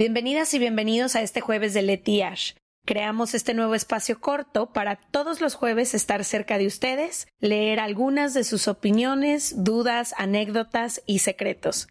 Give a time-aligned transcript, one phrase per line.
[0.00, 2.54] Bienvenidas y bienvenidos a este jueves de Leti Ash.
[2.86, 8.32] Creamos este nuevo espacio corto para todos los jueves estar cerca de ustedes, leer algunas
[8.32, 11.88] de sus opiniones, dudas, anécdotas y secretos.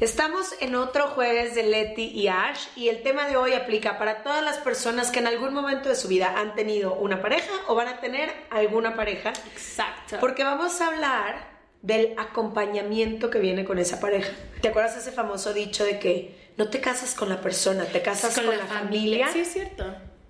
[0.00, 4.24] Estamos en otro jueves de Leti y Ash y el tema de hoy aplica para
[4.24, 7.76] todas las personas que en algún momento de su vida han tenido una pareja o
[7.76, 9.32] van a tener alguna pareja.
[9.52, 10.16] Exacto.
[10.18, 11.53] Porque vamos a hablar
[11.84, 14.32] del acompañamiento que viene con esa pareja.
[14.62, 18.34] ¿Te acuerdas ese famoso dicho de que no te casas con la persona, te casas
[18.34, 19.28] con, la, familia?
[19.30, 19.84] Sí, es cierto.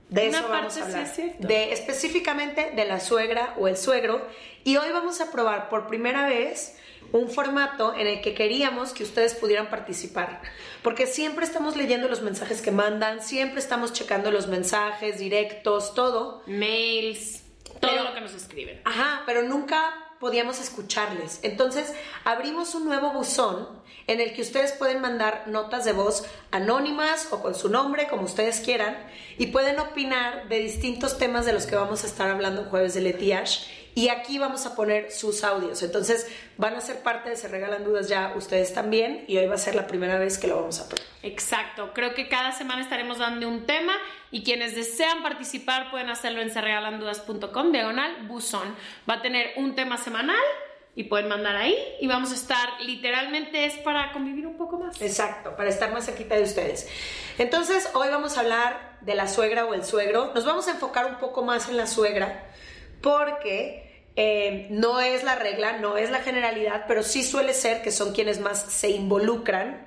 [0.08, 1.38] De Una eso vamos parte a sí hablar.
[1.40, 4.26] es de específicamente de la suegra o el suegro.
[4.64, 6.76] Y hoy vamos a probar por primera vez
[7.12, 10.42] un formato en el que queríamos que ustedes pudieran participar.
[10.82, 16.42] Porque siempre estamos leyendo los mensajes que mandan, siempre estamos checando los mensajes directos, todo.
[16.46, 17.42] Mails,
[17.80, 18.80] todo Pero- lo que nos escriben.
[18.84, 21.38] Ajá, pero nunca podíamos escucharles.
[21.42, 21.92] Entonces,
[22.24, 23.68] abrimos un nuevo buzón
[24.06, 28.22] en el que ustedes pueden mandar notas de voz anónimas o con su nombre, como
[28.22, 28.96] ustedes quieran,
[29.36, 33.02] y pueden opinar de distintos temas de los que vamos a estar hablando jueves de
[33.02, 33.66] Letiash.
[33.94, 35.82] Y aquí vamos a poner sus audios.
[35.82, 39.54] Entonces, van a ser parte de Se Regalan Dudas ya ustedes también, y hoy va
[39.54, 41.06] a ser la primera vez que lo vamos a probar.
[41.22, 41.92] Exacto.
[41.94, 43.94] Creo que cada semana estaremos dando un tema
[44.30, 48.74] y quienes desean participar pueden hacerlo en serregalandudas.com, diagonal, buzón.
[49.08, 50.42] Va a tener un tema semanal
[50.96, 55.00] y pueden mandar ahí y vamos a estar, literalmente es para convivir un poco más.
[55.00, 56.88] Exacto, para estar más cerquita de ustedes.
[57.38, 60.32] Entonces, hoy vamos a hablar de la suegra o el suegro.
[60.34, 62.44] Nos vamos a enfocar un poco más en la suegra
[63.04, 67.92] porque eh, no es la regla, no es la generalidad, pero sí suele ser que
[67.92, 69.86] son quienes más se involucran.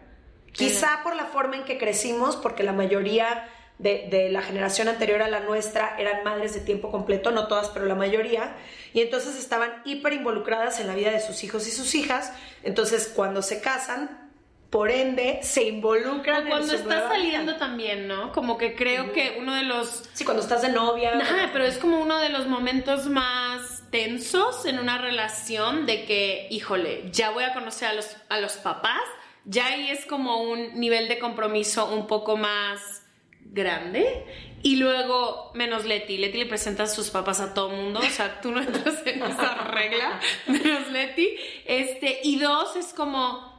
[0.52, 5.23] Quizá por la forma en que crecimos, porque la mayoría de, de la generación anterior
[5.23, 8.56] a la nuestra eran madres de tiempo completo, no todas, pero la mayoría,
[8.94, 12.32] y entonces estaban hiper involucradas en la vida de sus hijos y sus hijas.
[12.62, 14.27] Entonces, cuando se casan,
[14.70, 17.58] por ende, se involucran O cuando en su estás saliendo vida.
[17.60, 18.34] también, ¿no?
[18.34, 21.18] Como que creo que uno de los Sí, cuando estás de novia.
[21.18, 26.48] Ajá, pero es como uno de los momentos más tensos en una relación de que,
[26.52, 29.02] híjole, ya voy a conocer a los, a los papás,
[29.45, 33.04] ya ahí es como un nivel de compromiso un poco más
[33.42, 34.26] grande.
[34.64, 38.42] Y luego, menos Leti, Leti le presenta a sus papás a todo mundo, o sea,
[38.42, 41.38] tú no entras en esa regla, menos Leti.
[41.66, 43.57] Este, y dos, es como,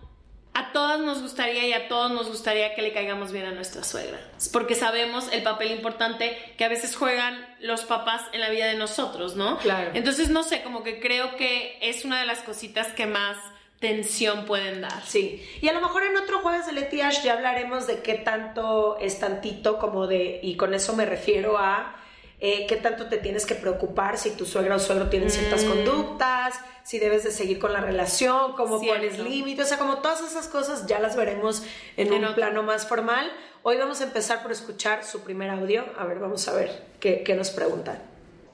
[0.54, 3.84] a todas nos gustaría y a todos nos gustaría que le caigamos bien a nuestra
[3.84, 4.18] suegra.
[4.52, 8.74] Porque sabemos el papel importante que a veces juegan los papás en la vida de
[8.74, 9.58] nosotros, ¿no?
[9.58, 9.90] Claro.
[9.94, 13.36] Entonces, no sé, como que creo que es una de las cositas que más
[13.78, 15.02] tensión pueden dar.
[15.04, 18.98] Sí, y a lo mejor en otro jueves de Letiash ya hablaremos de qué tanto
[19.00, 21.94] es tantito como de, y con eso me refiero a
[22.40, 25.68] eh, qué tanto te tienes que preocupar si tu suegra o suegro tienen ciertas Mm.
[25.68, 26.54] conductas,
[26.84, 29.00] si debes de seguir con la relación, cómo Cierto.
[29.00, 31.62] pones límites, o sea, como todas esas cosas ya las veremos
[31.96, 32.36] en, En un otro.
[32.36, 33.26] plano más formal.
[33.64, 37.22] Hoy vamos a empezar por escuchar su primer audio, a ver, vamos a ver qué,
[37.24, 37.98] qué nos preguntan.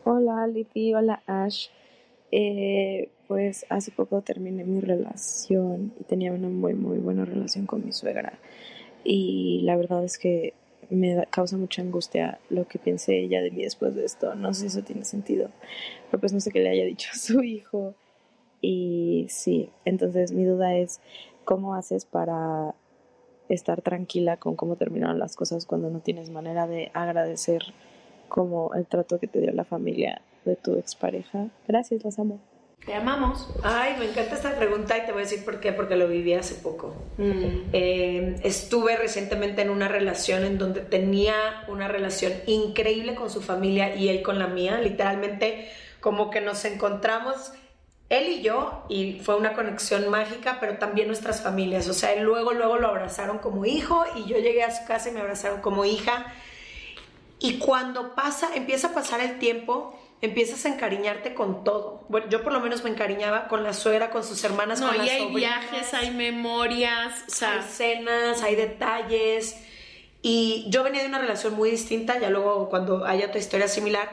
[0.05, 1.69] Hola Liti, hola Ash.
[2.33, 7.85] Eh, pues hace poco terminé mi relación y tenía una muy muy buena relación con
[7.85, 8.39] mi suegra
[9.05, 10.53] y la verdad es que
[10.91, 14.35] me causa mucha angustia lo que piense ella de mí después de esto.
[14.35, 15.51] No sé si eso tiene sentido,
[16.11, 17.95] pero pues no sé qué le haya dicho a su hijo
[18.61, 21.01] y sí, entonces mi duda es
[21.45, 22.75] cómo haces para
[23.51, 27.63] estar tranquila con cómo terminaron las cosas cuando no tienes manera de agradecer
[28.29, 31.49] como el trato que te dio la familia de tu expareja.
[31.69, 32.41] Gracias, los amo.
[32.87, 33.49] Te amamos.
[33.63, 36.35] Ay, me encanta esta pregunta y te voy a decir por qué, porque lo viví
[36.35, 36.95] hace poco.
[37.19, 43.97] Eh, estuve recientemente en una relación en donde tenía una relación increíble con su familia
[43.97, 44.81] y él con la mía.
[44.81, 47.53] Literalmente, como que nos encontramos
[48.11, 51.89] él y yo y fue una conexión mágica, pero también nuestras familias.
[51.89, 55.09] O sea, él luego, luego lo abrazaron como hijo y yo llegué a su casa
[55.09, 56.27] y me abrazaron como hija.
[57.39, 62.05] Y cuando pasa, empieza a pasar el tiempo, empiezas a encariñarte con todo.
[62.09, 64.97] Bueno, yo por lo menos me encariñaba con la suegra, con sus hermanas, No, con
[64.97, 65.71] y las hay sobrinas.
[65.71, 69.57] viajes, hay memorias, o hay sea, escenas, hay detalles.
[70.23, 74.11] Y yo venía de una relación muy distinta, ya luego cuando haya otra historia similar,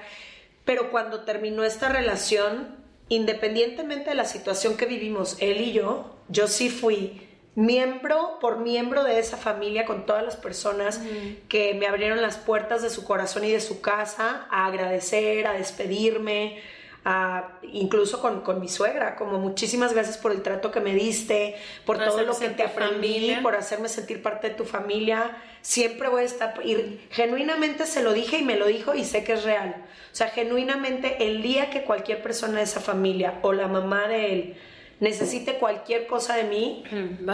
[0.66, 2.76] pero cuando terminó esta relación,
[3.10, 7.22] independientemente de la situación que vivimos él y yo, yo sí fui
[7.56, 11.02] miembro por miembro de esa familia con todas las personas
[11.50, 15.54] que me abrieron las puertas de su corazón y de su casa a agradecer, a
[15.54, 16.60] despedirme,
[17.04, 21.56] a- incluso con, con mi suegra, como muchísimas gracias por el trato que me diste,
[21.86, 23.40] por Por todo lo que te aprendí, familia.
[23.42, 25.36] por hacerme sentir parte de tu familia.
[25.62, 29.24] Siempre voy a estar, y genuinamente se lo dije y me lo dijo y sé
[29.24, 29.76] que es real.
[30.12, 34.34] O sea, genuinamente el día que cualquier persona de esa familia o la mamá de
[34.34, 34.56] él
[35.02, 36.84] necesite cualquier cosa de mí,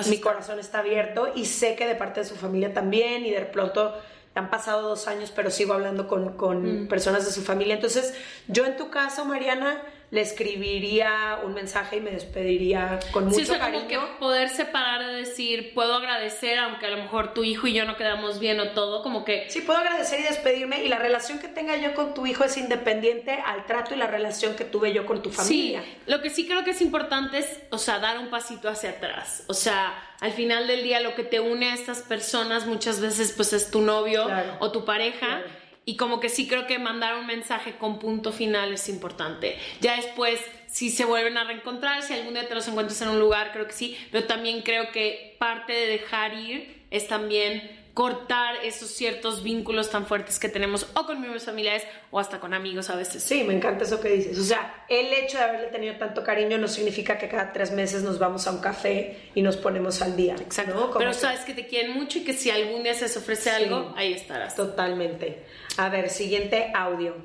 [0.10, 3.42] mi corazón está abierto y sé que de parte de su familia también y de
[3.42, 3.94] pronto
[4.34, 6.88] han pasado dos años, pero sigo hablando con, con mm.
[6.88, 7.76] personas de su familia.
[7.76, 8.16] Entonces,
[8.48, 13.52] yo en tu caso, Mariana, le escribiría un mensaje y me despediría con mucho sí,
[13.52, 13.80] o cariño.
[13.80, 17.74] Como que poder separar de decir, puedo agradecer, aunque a lo mejor tu hijo y
[17.74, 19.50] yo no quedamos bien o todo, como que...
[19.50, 22.56] Sí, puedo agradecer y despedirme y la relación que tenga yo con tu hijo es
[22.56, 25.82] independiente al trato y la relación que tuve yo con tu familia.
[25.82, 28.92] Sí, lo que sí creo que es importante es, o sea, dar un pasito hacia
[28.92, 29.44] atrás.
[29.48, 33.34] O sea, al final del día lo que te une a estas personas muchas veces
[33.36, 34.26] pues es tu novio
[34.60, 35.42] o tu pareja.
[35.88, 39.58] Y como que sí creo que mandar un mensaje con punto final es importante.
[39.80, 40.38] Ya después,
[40.68, 43.66] si se vuelven a reencontrar, si algún día te los encuentras en un lugar, creo
[43.68, 43.98] que sí.
[44.12, 50.06] Pero también creo que parte de dejar ir es también cortar esos ciertos vínculos tan
[50.06, 53.24] fuertes que tenemos o con miembros familiares o hasta con amigos a veces.
[53.24, 54.38] Sí, me encanta eso que dices.
[54.38, 58.04] O sea, el hecho de haberle tenido tanto cariño no significa que cada tres meses
[58.04, 60.36] nos vamos a un café y nos ponemos al día.
[60.36, 60.94] Exacto.
[60.98, 63.94] Pero sabes que te quieren mucho y que si algún día se les ofrece algo,
[63.96, 64.56] ahí estarás.
[64.56, 65.46] Totalmente.
[65.78, 67.16] A ver, siguiente audio.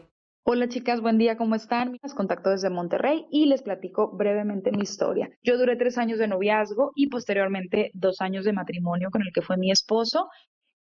[0.45, 1.99] Hola chicas, buen día, ¿cómo están?
[2.03, 5.31] Las contacto desde Monterrey y les platico brevemente mi historia.
[5.43, 9.43] Yo duré tres años de noviazgo y posteriormente dos años de matrimonio con el que
[9.43, 10.29] fue mi esposo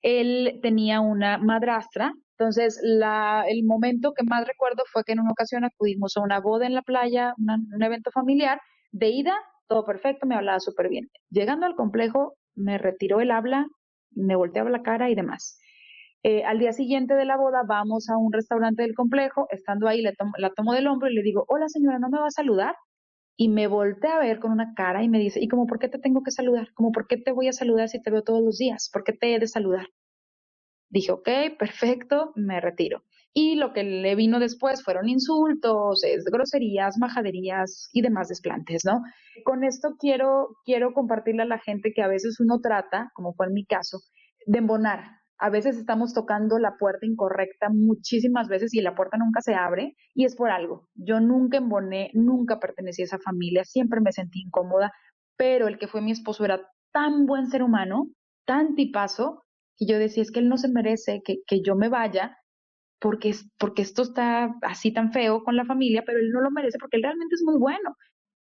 [0.02, 2.12] él tenía una madrastra.
[2.36, 6.66] Entonces, el momento que más recuerdo fue que en una ocasión acudimos a una boda
[6.66, 8.60] en la playa, un evento familiar.
[8.90, 9.36] De ida,
[9.68, 11.08] todo perfecto, me hablaba súper bien.
[11.30, 13.66] Llegando al complejo, me retiró el habla,
[14.10, 15.60] me volteaba la cara y demás.
[16.24, 19.46] Eh, al día siguiente de la boda, vamos a un restaurante del complejo.
[19.50, 22.30] Estando ahí, la tomo del hombro y le digo, hola señora, ¿no me va a
[22.30, 22.74] saludar?
[23.36, 25.88] y me voltea a ver con una cara y me dice, ¿y como por qué
[25.88, 26.72] te tengo que saludar?
[26.74, 28.90] ¿Como por qué te voy a saludar si te veo todos los días?
[28.92, 29.86] ¿Por qué te he de saludar?
[30.90, 31.28] Dije, ok,
[31.58, 33.02] perfecto, me retiro.
[33.34, 39.02] Y lo que le vino después fueron insultos, groserías, majaderías y demás desplantes, ¿no?
[39.44, 43.46] Con esto quiero, quiero compartirle a la gente que a veces uno trata, como fue
[43.46, 44.00] en mi caso,
[44.44, 49.40] de embonar, a veces estamos tocando la puerta incorrecta muchísimas veces y la puerta nunca
[49.40, 50.88] se abre y es por algo.
[50.94, 54.92] Yo nunca emboné, nunca pertenecí a esa familia, siempre me sentí incómoda,
[55.36, 56.60] pero el que fue mi esposo era
[56.92, 58.06] tan buen ser humano,
[58.46, 59.42] tan tipazo,
[59.76, 62.36] que yo decía, es que él no se merece que, yo me vaya
[63.00, 66.78] porque, porque esto está así tan feo con la familia, pero él no lo merece
[66.78, 67.96] porque él realmente es muy bueno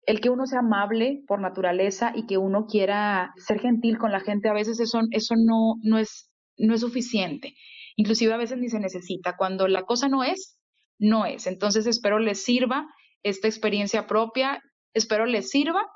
[0.09, 4.21] el que uno sea amable por naturaleza y que uno quiera ser gentil con la
[4.21, 5.01] gente, a veces eso,
[5.37, 6.28] no, es,
[6.59, 7.55] no es suficiente.
[7.97, 9.37] Inclusive a veces ni se necesita.
[9.37, 10.59] Cuando la cosa no es,
[10.99, 11.47] no es.
[11.47, 12.87] Entonces espero les sirva
[13.23, 14.63] esta experiencia propia,
[14.95, 15.87] espero les sirva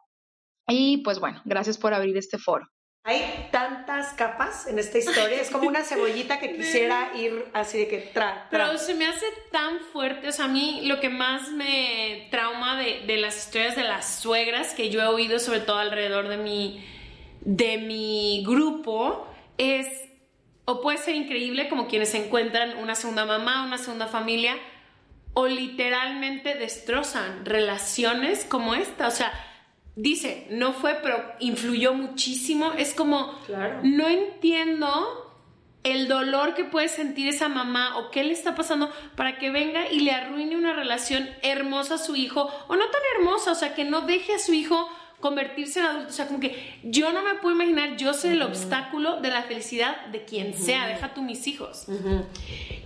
[0.68, 2.66] y pues bueno, gracias por abrir este foro.
[3.04, 7.88] Hay tantas capas en esta historia, es como una cebollita que quisiera ir así de
[7.88, 11.50] que tra, Pero se me hace tan fuerte, o sea, a mí lo que más
[11.50, 15.78] me trauma de, de, las historias de las suegras que yo he oído, sobre todo
[15.78, 16.84] alrededor de mi,
[17.40, 19.26] de mi grupo,
[19.58, 19.88] es
[20.64, 24.56] o puede ser increíble como quienes encuentran una segunda mamá, una segunda familia,
[25.34, 29.08] o literalmente destrozan relaciones como esta.
[29.08, 29.32] O sea,
[29.96, 32.72] dice, no fue, pero influyó muchísimo.
[32.76, 33.38] Es como,
[33.82, 35.28] no entiendo
[35.84, 39.90] el dolor que puede sentir esa mamá o qué le está pasando para que venga
[39.90, 43.74] y le arruine una relación hermosa a su hijo, o no tan hermosa, o sea,
[43.74, 44.88] que no deje a su hijo
[45.22, 46.08] convertirse en adulto.
[46.10, 49.44] O sea, como que yo no me puedo imaginar yo ser el obstáculo de la
[49.44, 50.88] felicidad de quien sea.
[50.88, 51.86] Deja tú mis hijos.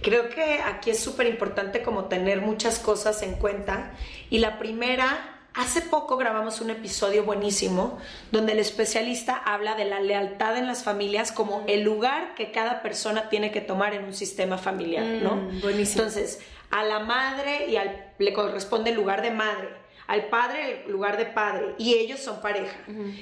[0.03, 3.93] Creo que aquí es súper importante como tener muchas cosas en cuenta.
[4.31, 7.99] Y la primera Hace poco grabamos un episodio buenísimo
[8.31, 12.83] donde el especialista habla de la lealtad en las familias como el lugar que cada
[12.83, 15.37] persona tiene que tomar en un sistema familiar, ¿no?
[15.37, 16.03] Mm, buenísimo.
[16.03, 16.41] Entonces,
[16.71, 21.17] a la madre y al, le corresponde el lugar de madre al padre el lugar
[21.17, 22.79] de padre y ellos son pareja.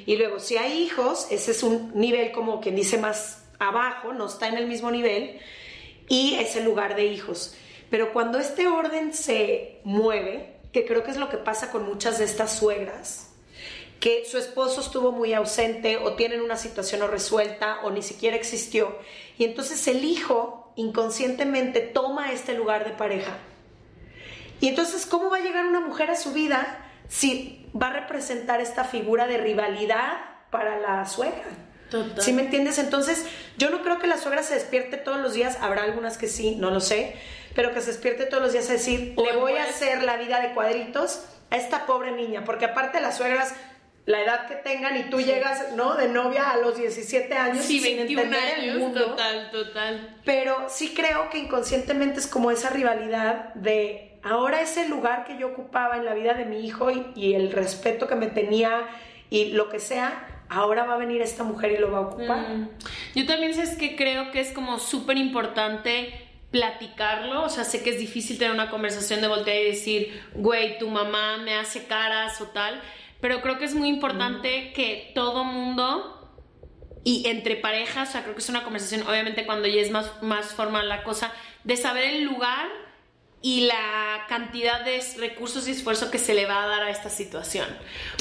[0.06, 4.26] Y luego, si hay hijos, ese es un nivel como quien dice más abajo, no
[4.26, 5.38] está en el mismo nivel,
[6.08, 7.56] y es el lugar de hijos.
[7.90, 12.18] Pero cuando este orden se mueve, que creo que es lo que pasa con muchas
[12.18, 13.30] de estas suegras,
[14.00, 18.36] que su esposo estuvo muy ausente o tienen una situación no resuelta o ni siquiera
[18.36, 18.98] existió,
[19.38, 23.38] y entonces el hijo inconscientemente toma este lugar de pareja
[24.64, 28.62] y entonces, ¿cómo va a llegar una mujer a su vida si va a representar
[28.62, 30.14] esta figura de rivalidad
[30.50, 31.44] para la suegra?
[31.90, 32.22] Total.
[32.22, 32.78] ¿Sí me entiendes?
[32.78, 33.26] Entonces,
[33.58, 36.56] yo no creo que la suegra se despierte todos los días, habrá algunas que sí,
[36.56, 37.14] no lo sé,
[37.54, 40.40] pero que se despierte todos los días a decir, le voy a hacer la vida
[40.40, 43.52] de cuadritos a esta pobre niña, porque aparte las suegras
[44.06, 45.94] la edad que tengan y tú llegas, ¿no?
[45.96, 49.04] De novia a los 17 años sí, sin entender años, el mundo.
[49.10, 50.20] Total, total.
[50.24, 55.48] Pero sí creo que inconscientemente es como esa rivalidad de ahora ese lugar que yo
[55.48, 58.88] ocupaba en la vida de mi hijo y, el respeto que me tenía
[59.30, 62.48] y lo que sea, ahora va a venir esta mujer y lo va a ocupar.
[62.48, 62.68] Mm.
[63.14, 66.12] Yo también sé que creo que es como súper importante
[66.50, 70.78] platicarlo, o sea, sé que es difícil tener una conversación de voltear y decir, güey,
[70.78, 72.80] tu mamá me hace caras o tal,
[73.20, 76.32] pero creo que es muy importante que todo mundo
[77.02, 80.22] y entre parejas, o sea, creo que es una conversación, obviamente cuando ya es más,
[80.22, 81.32] más formal la cosa,
[81.64, 82.68] de saber el lugar
[83.44, 87.10] y la cantidad de recursos y esfuerzo que se le va a dar a esta
[87.10, 87.68] situación.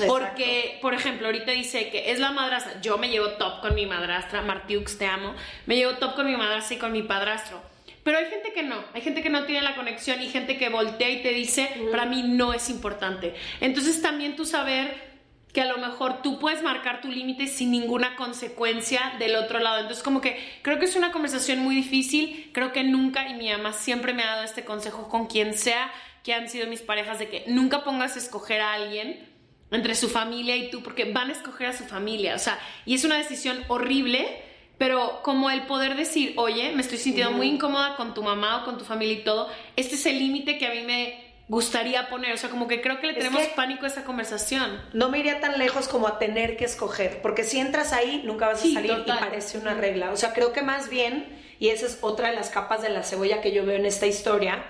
[0.06, 3.86] Porque, por ejemplo, ahorita dice que es la madrastra, yo me llevo top con mi
[3.86, 5.34] madrastra, Martiux, te amo,
[5.66, 7.62] me llevo top con mi madrastra y con mi padrastro
[8.04, 10.68] pero hay gente que no, hay gente que no tiene la conexión y gente que
[10.68, 13.34] voltea y te dice, para mí no es importante.
[13.62, 15.13] Entonces también tú saber
[15.54, 19.80] que a lo mejor tú puedes marcar tu límite sin ninguna consecuencia del otro lado.
[19.80, 23.52] Entonces como que creo que es una conversación muy difícil, creo que nunca, y mi
[23.52, 25.92] mamá siempre me ha dado este consejo con quien sea
[26.24, 29.30] que han sido mis parejas, de que nunca pongas a escoger a alguien
[29.72, 32.96] entre su familia y tú, porque van a escoger a su familia, o sea, y
[32.96, 34.44] es una decisión horrible
[34.78, 38.66] pero como el poder decir, oye, me estoy sintiendo muy incómoda con tu mamá o
[38.66, 42.34] con tu familia y todo, este es el límite que a mí me gustaría poner,
[42.34, 44.82] o sea, como que creo que le tenemos pánico a esa conversación.
[44.94, 48.48] No me iría tan lejos como a tener que escoger, porque si entras ahí nunca
[48.48, 50.12] vas a salir y parece una regla.
[50.12, 51.28] O sea, creo que más bien,
[51.60, 54.08] y esa es otra de las capas de la cebolla que yo veo en esta
[54.08, 54.64] historia,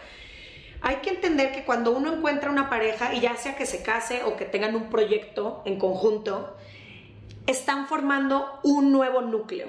[0.81, 4.23] hay que entender que cuando uno encuentra una pareja, y ya sea que se case
[4.23, 6.57] o que tengan un proyecto en conjunto,
[7.47, 9.67] están formando un nuevo núcleo.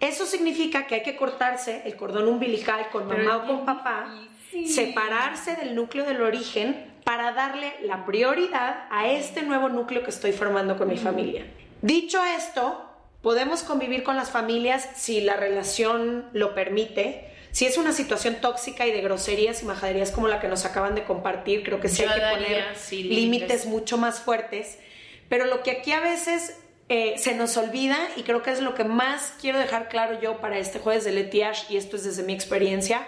[0.00, 4.12] Eso significa que hay que cortarse el cordón umbilical con mamá o con papá,
[4.66, 10.32] separarse del núcleo del origen para darle la prioridad a este nuevo núcleo que estoy
[10.32, 11.44] formando con mi familia.
[11.80, 12.88] Dicho esto,
[13.22, 17.28] podemos convivir con las familias si la relación lo permite.
[17.50, 20.94] Si es una situación tóxica y de groserías y majaderías como la que nos acaban
[20.94, 24.78] de compartir, creo que sí hay que poner límites mucho más fuertes.
[25.28, 26.56] Pero lo que aquí a veces
[26.88, 30.40] eh, se nos olvida, y creo que es lo que más quiero dejar claro yo
[30.40, 33.06] para este jueves de Letiash, y esto es desde mi experiencia,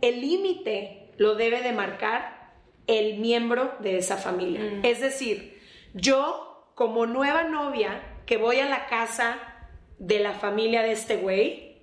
[0.00, 2.54] el límite lo debe de marcar
[2.86, 4.60] el miembro de esa familia.
[4.60, 4.84] Mm.
[4.84, 5.60] Es decir,
[5.94, 9.38] yo como nueva novia que voy a la casa
[9.98, 11.78] de la familia de este güey,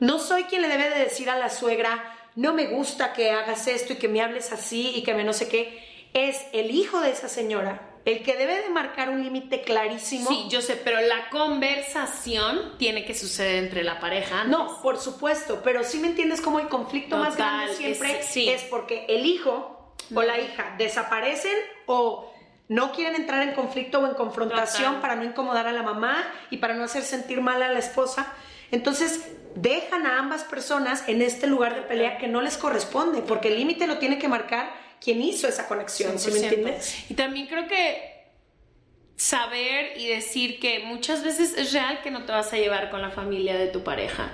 [0.00, 3.66] no soy quien le debe de decir a la suegra, no me gusta que hagas
[3.66, 5.82] esto y que me hables así y que me no sé qué.
[6.14, 10.28] Es el hijo de esa señora el que debe de marcar un límite clarísimo.
[10.28, 14.44] Sí, yo sé, pero la conversación tiene que suceder entre la pareja.
[14.44, 19.06] No, por supuesto, pero sí me entiendes como el conflicto más grande siempre es, porque
[19.08, 22.32] el hijo o la hija desaparecen o
[22.68, 26.58] no quieren entrar en conflicto o en confrontación para no incomodar a la mamá y
[26.58, 28.32] para no hacer sentir mal a la esposa.
[28.70, 33.48] Entonces, dejan a ambas personas en este lugar de pelea que no les corresponde, porque
[33.48, 37.10] el límite lo tiene que marcar quién hizo esa conexión, ¿sí me entiendes?
[37.10, 38.18] Y también creo que
[39.16, 43.02] saber y decir que muchas veces es real que no te vas a llevar con
[43.02, 44.30] la familia de tu pareja.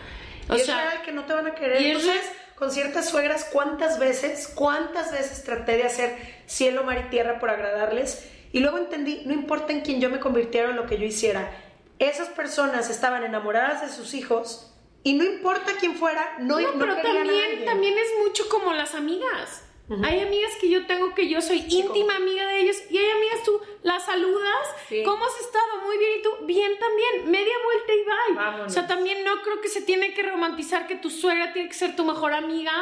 [0.49, 1.80] O es real que no te van a querer.
[1.80, 2.21] Y Entonces,
[2.54, 6.16] con ciertas suegras, ¿cuántas veces, cuántas veces traté de hacer
[6.47, 8.28] cielo, mar y tierra por agradarles?
[8.52, 11.50] Y luego entendí, no importa en quién yo me convirtiera o lo que yo hiciera,
[11.99, 16.78] esas personas estaban enamoradas de sus hijos y no importa quién fuera, no, no, no
[16.78, 19.62] pero también, también es mucho como las amigas.
[20.03, 23.43] Hay amigas que yo tengo que yo soy íntima amiga de ellos y hay amigas
[23.45, 24.69] tú las saludas,
[25.05, 25.83] ¿cómo has estado?
[25.85, 28.62] Muy bien y tú, bien también, media vuelta y bye.
[28.62, 31.75] O sea, también no creo que se tiene que romantizar que tu suegra tiene que
[31.75, 32.73] ser tu mejor amiga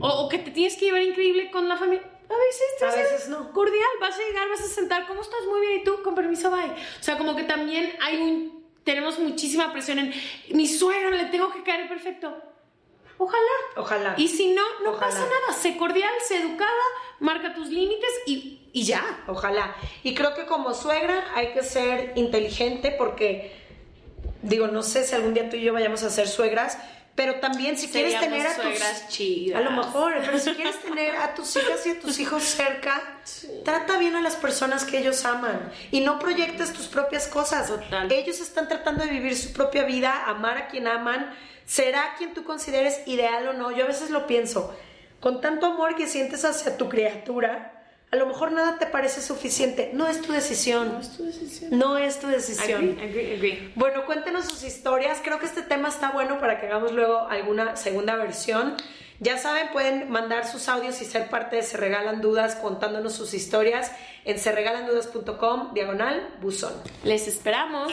[0.00, 2.02] o, que te tienes que llevar increíble con la familia.
[2.28, 3.52] A veces, a veces no.
[3.52, 5.40] Cordial, vas a llegar, vas a sentar, ¿cómo estás?
[5.48, 6.64] Muy bien y tú, con permiso, bye.
[6.64, 10.14] O sea, como que también hay un tenemos muchísima presión en
[10.52, 12.49] mi suegra le tengo que caer perfecto
[13.22, 13.56] Ojalá.
[13.76, 14.14] Ojalá.
[14.16, 15.52] Y si no, no pasa nada.
[15.52, 16.70] Sé cordial, sé educada,
[17.18, 19.22] marca tus límites y, y ya.
[19.26, 19.76] Ojalá.
[20.02, 23.52] Y creo que como suegra hay que ser inteligente porque,
[24.40, 26.78] digo, no sé si algún día tú y yo vayamos a ser suegras,
[27.14, 29.60] pero también si quieres tener a tus chidas.
[29.60, 33.20] a lo mejor pero si quieres tener a tus hijas y a tus hijos cerca
[33.64, 38.10] trata bien a las personas que ellos aman y no proyectes tus propias cosas Total.
[38.10, 41.34] ellos están tratando de vivir su propia vida amar a quien aman
[41.70, 43.70] será quien tú consideres ideal o no.
[43.70, 44.76] Yo a veces lo pienso,
[45.20, 47.79] con tanto amor que sientes hacia tu criatura,
[48.12, 49.90] a lo mejor nada te parece suficiente.
[49.92, 50.92] No es tu decisión.
[50.94, 51.78] No es tu decisión.
[51.78, 52.98] No es tu decisión.
[53.76, 55.20] Bueno, cuéntenos sus historias.
[55.22, 58.76] Creo que este tema está bueno para que hagamos luego alguna segunda versión.
[59.20, 63.34] Ya saben, pueden mandar sus audios y ser parte de Se Regalan Dudas contándonos sus
[63.34, 63.92] historias
[64.24, 66.72] en serregalandudas.com, diagonal, buzón.
[67.04, 67.92] Les esperamos.